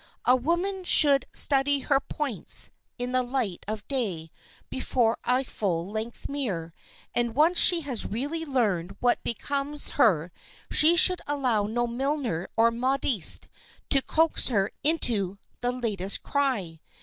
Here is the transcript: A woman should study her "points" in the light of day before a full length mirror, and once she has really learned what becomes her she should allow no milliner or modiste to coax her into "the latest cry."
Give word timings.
A 0.25 0.35
woman 0.35 0.83
should 0.83 1.27
study 1.31 1.81
her 1.81 1.99
"points" 1.99 2.71
in 2.97 3.11
the 3.11 3.21
light 3.21 3.63
of 3.67 3.87
day 3.87 4.31
before 4.67 5.19
a 5.25 5.43
full 5.43 5.87
length 5.91 6.27
mirror, 6.27 6.73
and 7.13 7.35
once 7.35 7.59
she 7.59 7.81
has 7.81 8.03
really 8.07 8.43
learned 8.43 8.97
what 8.99 9.23
becomes 9.23 9.89
her 9.91 10.31
she 10.71 10.97
should 10.97 11.21
allow 11.27 11.65
no 11.67 11.85
milliner 11.85 12.47
or 12.57 12.71
modiste 12.71 13.47
to 13.91 14.01
coax 14.01 14.47
her 14.49 14.71
into 14.83 15.37
"the 15.59 15.71
latest 15.71 16.23
cry." 16.23 16.79